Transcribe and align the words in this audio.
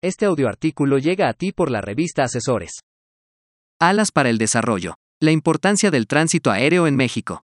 Este 0.00 0.26
audioartículo 0.26 0.98
llega 0.98 1.28
a 1.28 1.32
ti 1.32 1.50
por 1.50 1.72
la 1.72 1.80
revista 1.80 2.22
Asesores. 2.22 2.82
Alas 3.80 4.12
para 4.12 4.30
el 4.30 4.38
desarrollo. 4.38 4.94
La 5.20 5.32
importancia 5.32 5.90
del 5.90 6.06
tránsito 6.06 6.52
aéreo 6.52 6.86
en 6.86 6.94
México. 6.94 7.42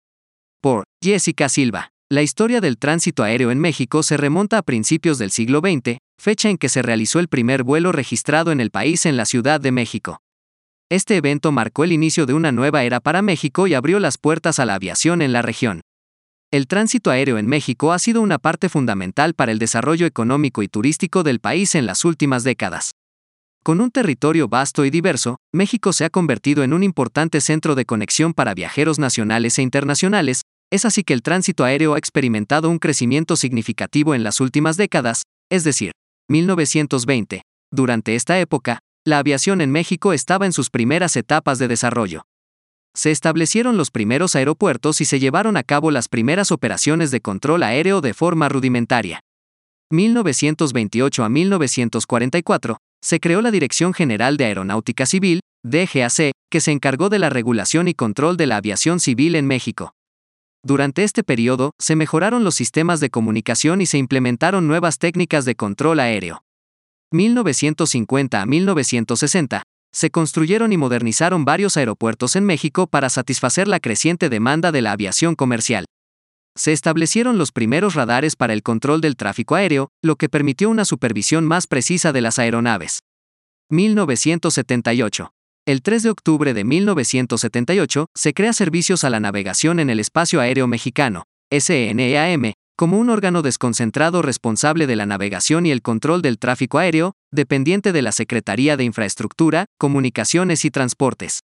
Por 0.62 0.86
Jessica 1.04 1.50
Silva. 1.50 1.90
La 2.10 2.22
historia 2.22 2.62
del 2.62 2.78
tránsito 2.78 3.24
aéreo 3.24 3.52
en 3.52 3.60
México 3.60 4.02
se 4.02 4.16
remonta 4.16 4.60
a 4.60 4.62
principios 4.62 5.18
del 5.18 5.32
siglo 5.32 5.60
XX, 5.60 5.98
fecha 6.18 6.50
en 6.50 6.58
que 6.58 6.70
se 6.70 6.82
realizó 6.82 7.20
el 7.20 7.28
primer 7.28 7.64
vuelo 7.64 7.92
registrado 7.92 8.54
en 8.54 8.62
el 8.62 8.72
país 8.72 9.06
en 9.06 9.18
la 9.18 9.26
Ciudad 9.26 9.60
de 9.60 9.74
México. 9.74 10.22
Este 10.90 11.18
evento 11.18 11.52
marcó 11.52 11.84
el 11.84 11.92
inicio 11.92 12.26
de 12.26 12.34
una 12.34 12.54
nueva 12.54 12.86
era 12.86 13.02
para 13.02 13.22
México 13.22 13.68
y 13.68 13.74
abrió 13.74 14.00
las 14.00 14.18
puertas 14.18 14.60
a 14.60 14.66
la 14.66 14.76
aviación 14.76 15.22
en 15.22 15.34
la 15.34 15.42
región. 15.42 15.82
El 16.50 16.68
tránsito 16.68 17.12
aéreo 17.12 17.38
en 17.38 17.46
México 17.46 17.92
ha 17.92 18.00
sido 18.00 18.22
una 18.22 18.38
parte 18.38 18.70
fundamental 18.70 19.34
para 19.34 19.52
el 19.52 19.60
desarrollo 19.60 20.06
económico 20.06 20.64
y 20.64 20.70
turístico 20.70 21.24
del 21.24 21.42
país 21.42 21.76
en 21.76 21.86
las 21.86 22.06
últimas 22.06 22.46
décadas. 22.46 22.92
Con 23.66 23.82
un 23.82 23.92
territorio 23.92 24.48
vasto 24.48 24.86
y 24.86 24.90
diverso, 24.90 25.36
México 25.54 25.92
se 25.92 26.06
ha 26.06 26.10
convertido 26.10 26.64
en 26.64 26.72
un 26.72 26.84
importante 26.84 27.42
centro 27.42 27.76
de 27.76 27.84
conexión 27.84 28.34
para 28.34 28.54
viajeros 28.54 28.98
nacionales 28.98 29.60
e 29.60 29.62
internacionales, 29.62 30.44
es 30.72 30.86
así 30.86 31.04
que 31.04 31.12
el 31.12 31.22
tránsito 31.22 31.66
aéreo 31.66 31.96
ha 31.96 31.98
experimentado 31.98 32.70
un 32.70 32.80
crecimiento 32.80 33.36
significativo 33.36 34.16
en 34.16 34.24
las 34.24 34.40
últimas 34.40 34.78
décadas, 34.78 35.24
es 35.52 35.66
decir, 35.66 35.92
1920. 36.30 37.42
Durante 37.74 38.16
esta 38.16 38.40
época, 38.40 38.80
la 39.06 39.20
aviación 39.20 39.60
en 39.60 39.74
México 39.74 40.14
estaba 40.14 40.46
en 40.46 40.54
sus 40.54 40.70
primeras 40.70 41.18
etapas 41.18 41.60
de 41.60 41.68
desarrollo 41.68 42.24
se 42.98 43.12
establecieron 43.12 43.78
los 43.78 43.92
primeros 43.92 44.36
aeropuertos 44.36 45.02
y 45.02 45.06
se 45.06 45.20
llevaron 45.20 45.56
a 45.56 45.64
cabo 45.64 45.92
las 45.92 46.10
primeras 46.10 46.52
operaciones 46.52 47.12
de 47.12 47.22
control 47.22 47.62
aéreo 47.62 48.02
de 48.02 48.16
forma 48.16 48.50
rudimentaria. 48.50 49.20
1928 49.92 51.24
a 51.24 51.30
1944, 51.30 52.78
se 53.02 53.20
creó 53.20 53.42
la 53.42 53.52
Dirección 53.52 53.94
General 53.94 54.36
de 54.36 54.46
Aeronáutica 54.46 55.06
Civil, 55.06 55.42
DGAC, 55.64 56.32
que 56.50 56.60
se 56.60 56.72
encargó 56.72 57.10
de 57.10 57.20
la 57.20 57.30
regulación 57.30 57.88
y 57.88 57.94
control 57.94 58.36
de 58.36 58.48
la 58.48 58.58
aviación 58.58 59.00
civil 59.00 59.36
en 59.36 59.46
México. 59.46 59.94
Durante 60.64 61.04
este 61.04 61.24
periodo, 61.24 61.72
se 61.80 61.96
mejoraron 61.96 62.44
los 62.44 62.56
sistemas 62.56 63.00
de 63.00 63.12
comunicación 63.12 63.80
y 63.80 63.86
se 63.86 64.00
implementaron 64.00 64.68
nuevas 64.68 64.98
técnicas 64.98 65.46
de 65.46 65.56
control 65.56 66.00
aéreo. 66.00 66.44
1950 67.12 68.42
a 68.42 68.46
1960, 68.46 69.64
se 69.92 70.12
construyeron 70.12 70.74
y 70.74 70.78
modernizaron 70.78 71.46
varios 71.46 71.78
aeropuertos 71.78 72.36
en 72.36 72.46
México 72.46 72.88
para 72.88 73.10
satisfacer 73.10 73.68
la 73.68 73.80
creciente 73.80 74.30
demanda 74.30 74.72
de 74.72 74.82
la 74.82 74.92
aviación 74.92 75.36
comercial. 75.36 75.86
Se 76.56 76.74
establecieron 76.74 77.38
los 77.38 77.52
primeros 77.52 77.94
radares 77.94 78.36
para 78.36 78.54
el 78.54 78.64
control 78.64 79.00
del 79.02 79.16
tráfico 79.16 79.56
aéreo, 79.56 79.90
lo 80.02 80.16
que 80.16 80.30
permitió 80.30 80.70
una 80.70 80.86
supervisión 80.86 81.46
más 81.46 81.68
precisa 81.68 82.12
de 82.12 82.22
las 82.22 82.40
aeronaves. 82.40 83.00
1978. 83.70 85.32
El 85.68 85.82
3 85.82 86.04
de 86.04 86.10
octubre 86.10 86.54
de 86.54 86.64
1978, 86.64 88.08
se 88.16 88.34
crea 88.34 88.54
Servicios 88.54 89.04
a 89.04 89.10
la 89.10 89.20
Navegación 89.20 89.80
en 89.80 89.90
el 89.90 90.00
Espacio 90.00 90.40
Aéreo 90.40 90.66
Mexicano, 90.66 91.26
SNEAM, 91.52 92.54
como 92.78 93.00
un 93.00 93.10
órgano 93.10 93.42
desconcentrado 93.42 94.22
responsable 94.22 94.86
de 94.86 94.96
la 94.96 95.08
navegación 95.08 95.66
y 95.66 95.72
el 95.72 95.82
control 95.82 96.22
del 96.22 96.38
tráfico 96.38 96.78
aéreo, 96.78 97.14
dependiente 97.32 97.92
de 97.92 98.04
la 98.04 98.12
Secretaría 98.12 98.78
de 98.78 98.84
Infraestructura, 98.84 99.66
Comunicaciones 99.80 100.64
y 100.64 100.70
Transportes. 100.70 101.40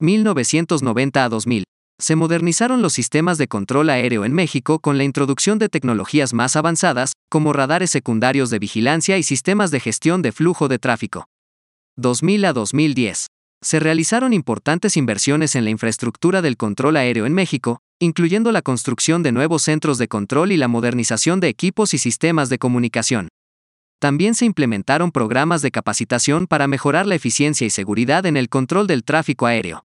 1990 0.00 1.24
a 1.24 1.28
2000. 1.28 1.62
Se 2.00 2.16
modernizaron 2.16 2.82
los 2.82 2.92
sistemas 2.92 3.38
de 3.38 3.46
control 3.46 3.88
aéreo 3.88 4.24
en 4.24 4.32
México 4.32 4.80
con 4.80 4.98
la 4.98 5.04
introducción 5.04 5.60
de 5.60 5.68
tecnologías 5.68 6.34
más 6.34 6.56
avanzadas, 6.56 7.12
como 7.30 7.52
radares 7.52 7.90
secundarios 7.90 8.50
de 8.50 8.58
vigilancia 8.58 9.16
y 9.16 9.22
sistemas 9.22 9.70
de 9.70 9.78
gestión 9.78 10.20
de 10.20 10.32
flujo 10.32 10.66
de 10.66 10.80
tráfico. 10.80 11.26
2000 11.96 12.44
a 12.46 12.52
2010 12.52 13.28
se 13.62 13.80
realizaron 13.80 14.32
importantes 14.32 14.96
inversiones 14.96 15.54
en 15.54 15.64
la 15.64 15.70
infraestructura 15.70 16.42
del 16.42 16.56
control 16.56 16.96
aéreo 16.96 17.24
en 17.24 17.32
México, 17.32 17.80
incluyendo 18.00 18.52
la 18.52 18.62
construcción 18.62 19.22
de 19.22 19.32
nuevos 19.32 19.62
centros 19.62 19.98
de 19.98 20.08
control 20.08 20.52
y 20.52 20.56
la 20.56 20.68
modernización 20.68 21.40
de 21.40 21.48
equipos 21.48 21.94
y 21.94 21.98
sistemas 21.98 22.48
de 22.48 22.58
comunicación. 22.58 23.28
También 24.00 24.34
se 24.34 24.44
implementaron 24.44 25.12
programas 25.12 25.62
de 25.62 25.70
capacitación 25.70 26.46
para 26.46 26.66
mejorar 26.66 27.06
la 27.06 27.14
eficiencia 27.14 27.66
y 27.66 27.70
seguridad 27.70 28.26
en 28.26 28.36
el 28.36 28.48
control 28.48 28.86
del 28.86 29.04
tráfico 29.04 29.46
aéreo. 29.46 29.84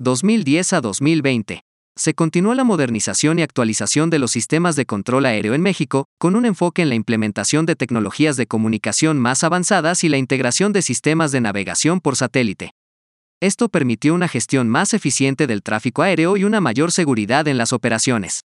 2010 0.00 0.72
a 0.74 0.80
2020. 0.80 1.62
Se 1.96 2.14
continuó 2.14 2.54
la 2.54 2.62
modernización 2.62 3.40
y 3.40 3.42
actualización 3.42 4.08
de 4.10 4.20
los 4.20 4.30
sistemas 4.30 4.76
de 4.76 4.86
control 4.86 5.26
aéreo 5.26 5.54
en 5.54 5.62
México, 5.62 6.04
con 6.18 6.36
un 6.36 6.46
enfoque 6.46 6.82
en 6.82 6.90
la 6.90 6.94
implementación 6.94 7.66
de 7.66 7.74
tecnologías 7.74 8.36
de 8.36 8.46
comunicación 8.46 9.18
más 9.18 9.42
avanzadas 9.42 10.04
y 10.04 10.08
la 10.08 10.18
integración 10.18 10.72
de 10.72 10.82
sistemas 10.82 11.32
de 11.32 11.40
navegación 11.40 12.00
por 12.00 12.14
satélite. 12.14 12.70
Esto 13.40 13.68
permitió 13.68 14.14
una 14.14 14.26
gestión 14.26 14.68
más 14.68 14.94
eficiente 14.94 15.46
del 15.46 15.62
tráfico 15.62 16.02
aéreo 16.02 16.36
y 16.36 16.42
una 16.42 16.60
mayor 16.60 16.90
seguridad 16.90 17.46
en 17.46 17.56
las 17.56 17.72
operaciones. 17.72 18.40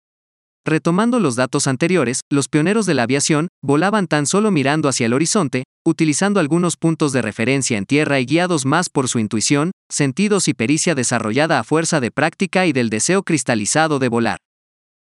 Retomando 0.67 1.19
los 1.19 1.35
datos 1.35 1.67
anteriores, 1.67 2.21
los 2.31 2.49
pioneros 2.49 2.85
de 2.85 2.93
la 2.93 3.05
aviación 3.05 3.49
volaban 3.65 4.07
tan 4.07 4.27
solo 4.27 4.51
mirando 4.51 4.91
hacia 4.91 5.07
el 5.07 5.15
horizonte, 5.15 5.65
utilizando 5.85 6.41
algunos 6.41 6.77
puntos 6.77 7.13
de 7.13 7.23
referencia 7.23 7.79
en 7.79 7.87
tierra 7.87 8.21
y 8.21 8.27
guiados 8.27 8.67
más 8.67 8.91
por 8.91 9.09
su 9.09 9.19
intuición, 9.19 9.73
sentidos 9.91 10.47
y 10.47 10.55
pericia 10.55 10.95
desarrollada 10.95 11.59
a 11.59 11.65
fuerza 11.65 11.99
de 11.99 12.11
práctica 12.11 12.67
y 12.67 12.73
del 12.73 12.91
deseo 12.91 13.23
cristalizado 13.23 13.99
de 13.99 14.09
volar. 14.09 14.39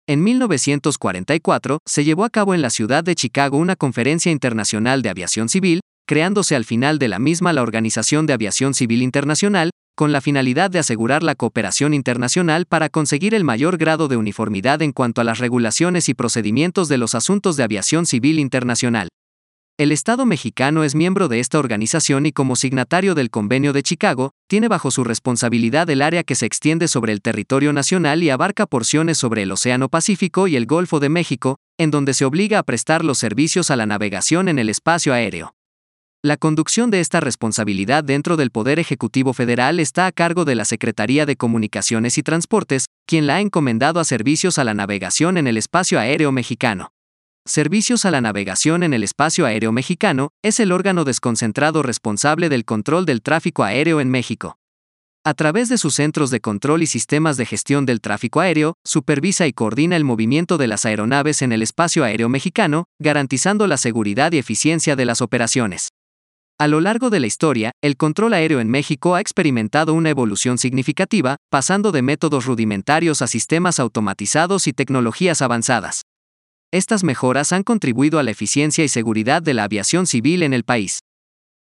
En 0.07 0.23
1944, 0.23 1.79
se 1.85 2.03
llevó 2.05 2.23
a 2.23 2.29
cabo 2.29 2.55
en 2.55 2.61
la 2.61 2.69
ciudad 2.69 3.03
de 3.03 3.15
Chicago 3.15 3.57
una 3.57 3.75
conferencia 3.75 4.31
internacional 4.31 5.01
de 5.01 5.09
aviación 5.09 5.47
civil, 5.47 5.81
creándose 6.11 6.57
al 6.57 6.65
final 6.65 6.99
de 6.99 7.07
la 7.07 7.19
misma 7.19 7.53
la 7.53 7.61
Organización 7.61 8.25
de 8.25 8.33
Aviación 8.33 8.73
Civil 8.73 9.01
Internacional, 9.01 9.69
con 9.95 10.11
la 10.11 10.19
finalidad 10.19 10.69
de 10.69 10.79
asegurar 10.79 11.23
la 11.23 11.35
cooperación 11.35 11.93
internacional 11.93 12.65
para 12.65 12.89
conseguir 12.89 13.33
el 13.33 13.45
mayor 13.45 13.77
grado 13.77 14.09
de 14.09 14.17
uniformidad 14.17 14.81
en 14.81 14.91
cuanto 14.91 15.21
a 15.21 15.23
las 15.23 15.39
regulaciones 15.39 16.09
y 16.09 16.13
procedimientos 16.13 16.89
de 16.89 16.97
los 16.97 17.15
asuntos 17.15 17.55
de 17.55 17.63
aviación 17.63 18.05
civil 18.05 18.39
internacional. 18.39 19.07
El 19.77 19.93
Estado 19.93 20.25
mexicano 20.25 20.83
es 20.83 20.95
miembro 20.95 21.29
de 21.29 21.39
esta 21.39 21.59
organización 21.59 22.25
y 22.25 22.33
como 22.33 22.57
signatario 22.57 23.15
del 23.15 23.29
Convenio 23.29 23.71
de 23.71 23.81
Chicago, 23.81 24.31
tiene 24.49 24.67
bajo 24.67 24.91
su 24.91 25.05
responsabilidad 25.05 25.89
el 25.89 26.01
área 26.01 26.23
que 26.23 26.35
se 26.35 26.45
extiende 26.45 26.89
sobre 26.89 27.13
el 27.13 27.21
territorio 27.21 27.71
nacional 27.71 28.21
y 28.21 28.31
abarca 28.31 28.65
porciones 28.65 29.17
sobre 29.17 29.43
el 29.43 29.51
Océano 29.53 29.87
Pacífico 29.87 30.49
y 30.49 30.57
el 30.57 30.65
Golfo 30.65 30.99
de 30.99 31.07
México, 31.07 31.55
en 31.77 31.89
donde 31.89 32.13
se 32.13 32.25
obliga 32.25 32.59
a 32.59 32.63
prestar 32.63 33.05
los 33.05 33.17
servicios 33.17 33.71
a 33.71 33.77
la 33.77 33.85
navegación 33.85 34.49
en 34.49 34.59
el 34.59 34.67
espacio 34.67 35.13
aéreo. 35.13 35.53
La 36.23 36.37
conducción 36.37 36.91
de 36.91 36.99
esta 36.99 37.19
responsabilidad 37.19 38.03
dentro 38.03 38.37
del 38.37 38.51
Poder 38.51 38.77
Ejecutivo 38.77 39.33
Federal 39.33 39.79
está 39.79 40.05
a 40.05 40.11
cargo 40.11 40.45
de 40.45 40.53
la 40.53 40.65
Secretaría 40.65 41.25
de 41.25 41.35
Comunicaciones 41.35 42.19
y 42.19 42.21
Transportes, 42.21 42.85
quien 43.07 43.25
la 43.25 43.37
ha 43.37 43.41
encomendado 43.41 43.99
a 43.99 44.05
Servicios 44.05 44.59
a 44.59 44.63
la 44.63 44.75
Navegación 44.75 45.39
en 45.39 45.47
el 45.47 45.57
Espacio 45.57 45.99
Aéreo 45.99 46.31
Mexicano. 46.31 46.89
Servicios 47.47 48.05
a 48.05 48.11
la 48.11 48.21
Navegación 48.21 48.83
en 48.83 48.93
el 48.93 49.03
Espacio 49.03 49.47
Aéreo 49.47 49.71
Mexicano 49.71 50.29
es 50.43 50.59
el 50.59 50.71
órgano 50.71 51.05
desconcentrado 51.05 51.81
responsable 51.81 52.49
del 52.49 52.65
control 52.65 53.07
del 53.07 53.23
tráfico 53.23 53.63
aéreo 53.63 53.99
en 53.99 54.11
México. 54.11 54.59
A 55.23 55.33
través 55.33 55.69
de 55.69 55.79
sus 55.79 55.95
centros 55.95 56.29
de 56.29 56.39
control 56.39 56.83
y 56.83 56.87
sistemas 56.87 57.35
de 57.37 57.47
gestión 57.47 57.87
del 57.87 57.99
tráfico 57.99 58.41
aéreo, 58.41 58.75
supervisa 58.85 59.47
y 59.47 59.53
coordina 59.53 59.95
el 59.95 60.03
movimiento 60.03 60.59
de 60.59 60.67
las 60.67 60.85
aeronaves 60.85 61.41
en 61.41 61.51
el 61.51 61.63
espacio 61.63 62.03
aéreo 62.03 62.29
mexicano, 62.29 62.85
garantizando 62.99 63.65
la 63.65 63.77
seguridad 63.77 64.31
y 64.33 64.37
eficiencia 64.37 64.95
de 64.95 65.05
las 65.05 65.21
operaciones. 65.21 65.89
A 66.59 66.67
lo 66.67 66.79
largo 66.79 67.09
de 67.09 67.19
la 67.19 67.27
historia, 67.27 67.71
el 67.81 67.97
control 67.97 68.33
aéreo 68.33 68.59
en 68.59 68.69
México 68.69 69.15
ha 69.15 69.21
experimentado 69.21 69.93
una 69.93 70.09
evolución 70.09 70.57
significativa, 70.57 71.37
pasando 71.49 71.91
de 71.91 72.01
métodos 72.01 72.45
rudimentarios 72.45 73.21
a 73.21 73.27
sistemas 73.27 73.79
automatizados 73.79 74.67
y 74.67 74.73
tecnologías 74.73 75.41
avanzadas. 75.41 76.03
Estas 76.71 77.03
mejoras 77.03 77.51
han 77.51 77.63
contribuido 77.63 78.19
a 78.19 78.23
la 78.23 78.31
eficiencia 78.31 78.83
y 78.83 78.87
seguridad 78.87 79.41
de 79.41 79.53
la 79.53 79.63
aviación 79.65 80.07
civil 80.07 80.43
en 80.43 80.53
el 80.53 80.63
país. 80.63 80.99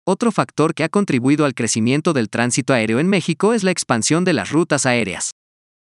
Otro 0.04 0.32
factor 0.32 0.74
que 0.74 0.84
ha 0.84 0.88
contribuido 0.88 1.44
al 1.44 1.54
crecimiento 1.54 2.12
del 2.12 2.28
tránsito 2.28 2.72
aéreo 2.72 2.98
en 2.98 3.08
México 3.08 3.52
es 3.52 3.62
la 3.62 3.70
expansión 3.70 4.24
de 4.24 4.32
las 4.32 4.50
rutas 4.50 4.84
aéreas. 4.84 5.32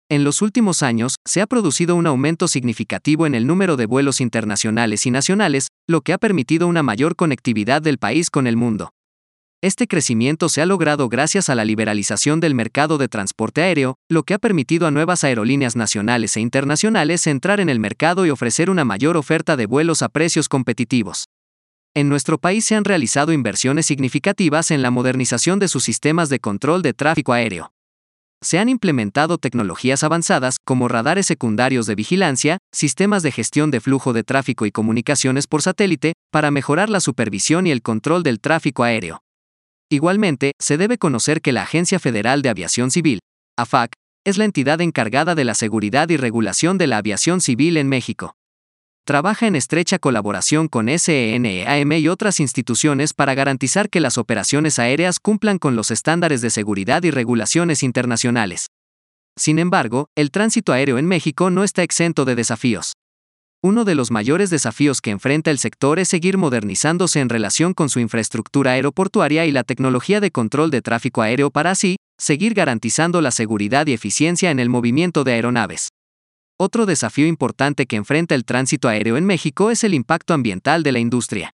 En 0.07 0.23
los 0.23 0.43
últimos 0.43 0.83
años, 0.83 1.15
se 1.25 1.41
ha 1.41 1.47
producido 1.47 1.95
un 1.95 2.05
aumento 2.05 2.47
significativo 2.47 3.25
en 3.25 3.33
el 3.33 3.47
número 3.47 3.75
de 3.75 3.87
vuelos 3.87 4.21
internacionales 4.21 5.07
y 5.07 5.11
nacionales, 5.11 5.69
lo 5.87 6.01
que 6.01 6.13
ha 6.13 6.19
permitido 6.19 6.67
una 6.67 6.83
mayor 6.83 7.15
conectividad 7.15 7.81
del 7.81 7.97
país 7.97 8.29
con 8.29 8.45
el 8.45 8.55
mundo. 8.55 8.91
Este 9.63 9.87
crecimiento 9.87 10.47
se 10.47 10.61
ha 10.61 10.67
logrado 10.67 11.09
gracias 11.09 11.49
a 11.49 11.55
la 11.55 11.65
liberalización 11.65 12.39
del 12.39 12.53
mercado 12.53 12.99
de 12.99 13.07
transporte 13.07 13.63
aéreo, 13.63 13.95
lo 14.07 14.21
que 14.21 14.35
ha 14.35 14.37
permitido 14.37 14.85
a 14.85 14.91
nuevas 14.91 15.23
aerolíneas 15.23 15.75
nacionales 15.75 16.37
e 16.37 16.39
internacionales 16.39 17.25
entrar 17.25 17.59
en 17.59 17.69
el 17.69 17.79
mercado 17.79 18.27
y 18.27 18.29
ofrecer 18.29 18.69
una 18.69 18.85
mayor 18.85 19.17
oferta 19.17 19.57
de 19.57 19.65
vuelos 19.65 20.03
a 20.03 20.09
precios 20.09 20.49
competitivos. 20.49 21.25
En 21.95 22.09
nuestro 22.09 22.37
país 22.37 22.63
se 22.65 22.75
han 22.75 22.85
realizado 22.85 23.33
inversiones 23.33 23.87
significativas 23.87 24.69
en 24.69 24.83
la 24.83 24.91
modernización 24.91 25.57
de 25.57 25.67
sus 25.67 25.83
sistemas 25.83 26.29
de 26.29 26.39
control 26.39 26.83
de 26.83 26.93
tráfico 26.93 27.33
aéreo 27.33 27.71
se 28.45 28.59
han 28.59 28.69
implementado 28.69 29.37
tecnologías 29.37 30.03
avanzadas 30.03 30.57
como 30.63 30.87
radares 30.87 31.25
secundarios 31.25 31.87
de 31.87 31.95
vigilancia, 31.95 32.59
sistemas 32.71 33.23
de 33.23 33.31
gestión 33.31 33.71
de 33.71 33.81
flujo 33.81 34.13
de 34.13 34.23
tráfico 34.23 34.65
y 34.65 34.71
comunicaciones 34.71 35.47
por 35.47 35.63
satélite, 35.63 36.13
para 36.31 36.51
mejorar 36.51 36.89
la 36.89 36.99
supervisión 36.99 37.65
y 37.65 37.71
el 37.71 37.81
control 37.81 38.23
del 38.23 38.39
tráfico 38.39 38.83
aéreo. 38.83 39.23
Igualmente, 39.89 40.51
se 40.59 40.77
debe 40.77 40.97
conocer 40.97 41.41
que 41.41 41.51
la 41.51 41.63
Agencia 41.63 41.99
Federal 41.99 42.41
de 42.41 42.49
Aviación 42.49 42.91
Civil, 42.91 43.19
AFAC, 43.57 43.93
es 44.25 44.37
la 44.37 44.45
entidad 44.45 44.81
encargada 44.81 45.35
de 45.35 45.43
la 45.43 45.55
seguridad 45.55 46.09
y 46.09 46.17
regulación 46.17 46.77
de 46.77 46.87
la 46.87 46.97
aviación 46.97 47.41
civil 47.41 47.77
en 47.77 47.89
México. 47.89 48.35
Trabaja 49.05 49.45
en 49.45 49.55
estrecha 49.55 49.99
colaboración 49.99 50.67
con 50.67 50.87
SENEAM 50.89 51.91
y 51.91 52.07
otras 52.07 52.39
instituciones 52.39 53.13
para 53.13 53.35
garantizar 53.35 53.91
que 53.91 53.99
las 53.99 54.17
operaciones 54.17 54.79
aéreas 54.79 55.19
cumplan 55.19 55.59
con 55.59 55.75
los 55.75 55.91
estándares 55.91 56.41
de 56.41 56.49
seguridad 56.49 57.03
y 57.03 57.11
regulaciones 57.11 57.83
internacionales. 57.83 58.65
Sin 59.37 59.59
embargo, 59.59 60.07
el 60.15 60.31
tránsito 60.31 60.73
aéreo 60.73 60.97
en 60.97 61.05
México 61.05 61.51
no 61.51 61.63
está 61.63 61.83
exento 61.83 62.25
de 62.25 62.33
desafíos. 62.33 62.93
Uno 63.61 63.85
de 63.85 63.93
los 63.93 64.09
mayores 64.09 64.49
desafíos 64.49 65.01
que 65.01 65.11
enfrenta 65.11 65.51
el 65.51 65.59
sector 65.59 65.99
es 65.99 66.07
seguir 66.07 66.39
modernizándose 66.39 67.19
en 67.19 67.29
relación 67.29 67.75
con 67.75 67.89
su 67.89 67.99
infraestructura 67.99 68.71
aeroportuaria 68.71 69.45
y 69.45 69.51
la 69.51 69.63
tecnología 69.63 70.19
de 70.19 70.31
control 70.31 70.71
de 70.71 70.81
tráfico 70.81 71.21
aéreo 71.21 71.51
para 71.51 71.69
así, 71.69 71.97
seguir 72.17 72.55
garantizando 72.55 73.21
la 73.21 73.29
seguridad 73.29 73.85
y 73.85 73.93
eficiencia 73.93 74.49
en 74.49 74.59
el 74.59 74.69
movimiento 74.69 75.23
de 75.23 75.33
aeronaves. 75.33 75.89
Otro 76.57 76.85
desafío 76.85 77.27
importante 77.27 77.85
que 77.85 77.97
enfrenta 77.97 78.33
el 78.33 78.45
tránsito 78.45 78.87
aéreo 78.87 79.17
en 79.17 79.25
México 79.25 79.71
es 79.71 79.83
el 79.83 79.93
impacto 79.93 80.33
ambiental 80.33 80.83
de 80.83 80.93
la 80.93 80.99
industria. 80.99 81.53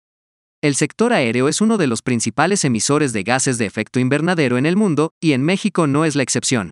El 0.62 0.74
sector 0.74 1.12
aéreo 1.12 1.48
es 1.48 1.60
uno 1.60 1.76
de 1.76 1.86
los 1.86 2.00
principales 2.00 2.64
emisores 2.64 3.12
de 3.12 3.22
gases 3.22 3.58
de 3.58 3.66
efecto 3.66 4.00
invernadero 4.00 4.56
en 4.56 4.64
el 4.64 4.74
mundo, 4.74 5.12
y 5.20 5.32
en 5.32 5.42
México 5.42 5.86
no 5.86 6.06
es 6.06 6.16
la 6.16 6.22
excepción. 6.22 6.70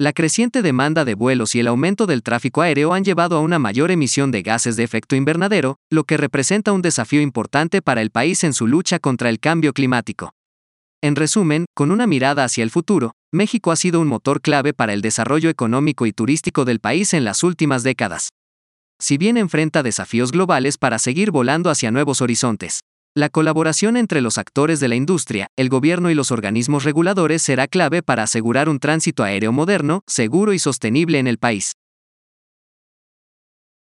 La 0.00 0.12
creciente 0.12 0.62
demanda 0.62 1.04
de 1.04 1.14
vuelos 1.14 1.54
y 1.54 1.60
el 1.60 1.68
aumento 1.68 2.06
del 2.06 2.24
tráfico 2.24 2.60
aéreo 2.60 2.92
han 2.92 3.04
llevado 3.04 3.36
a 3.36 3.40
una 3.40 3.60
mayor 3.60 3.92
emisión 3.92 4.32
de 4.32 4.42
gases 4.42 4.74
de 4.74 4.82
efecto 4.82 5.14
invernadero, 5.14 5.76
lo 5.90 6.02
que 6.02 6.16
representa 6.16 6.72
un 6.72 6.82
desafío 6.82 7.20
importante 7.20 7.82
para 7.82 8.02
el 8.02 8.10
país 8.10 8.42
en 8.42 8.52
su 8.52 8.66
lucha 8.66 8.98
contra 8.98 9.30
el 9.30 9.38
cambio 9.38 9.72
climático. 9.72 10.32
En 11.00 11.14
resumen, 11.14 11.66
con 11.74 11.92
una 11.92 12.08
mirada 12.08 12.42
hacia 12.42 12.64
el 12.64 12.70
futuro, 12.70 13.12
México 13.34 13.72
ha 13.72 13.76
sido 13.76 14.00
un 14.00 14.06
motor 14.06 14.40
clave 14.40 14.72
para 14.72 14.92
el 14.92 15.02
desarrollo 15.02 15.50
económico 15.50 16.06
y 16.06 16.12
turístico 16.12 16.64
del 16.64 16.78
país 16.78 17.12
en 17.14 17.24
las 17.24 17.42
últimas 17.42 17.82
décadas. 17.82 18.28
Si 19.00 19.18
bien 19.18 19.36
enfrenta 19.36 19.82
desafíos 19.82 20.30
globales 20.30 20.78
para 20.78 21.00
seguir 21.00 21.32
volando 21.32 21.68
hacia 21.68 21.90
nuevos 21.90 22.20
horizontes, 22.20 22.80
la 23.16 23.28
colaboración 23.28 23.96
entre 23.96 24.20
los 24.20 24.38
actores 24.38 24.78
de 24.78 24.86
la 24.86 24.94
industria, 24.94 25.48
el 25.56 25.68
gobierno 25.68 26.10
y 26.10 26.14
los 26.14 26.30
organismos 26.30 26.84
reguladores 26.84 27.42
será 27.42 27.66
clave 27.66 28.02
para 28.04 28.22
asegurar 28.22 28.68
un 28.68 28.78
tránsito 28.78 29.24
aéreo 29.24 29.50
moderno, 29.50 30.02
seguro 30.06 30.52
y 30.52 30.60
sostenible 30.60 31.18
en 31.18 31.26
el 31.26 31.38
país. 31.38 31.72